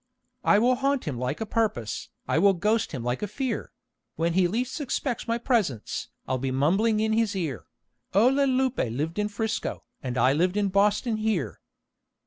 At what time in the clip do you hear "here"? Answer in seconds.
11.17-11.61